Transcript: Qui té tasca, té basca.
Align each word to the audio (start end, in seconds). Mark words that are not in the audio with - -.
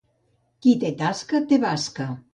Qui 0.65 0.73
té 0.85 0.91
tasca, 1.03 1.43
té 1.53 1.63
basca. 1.69 2.13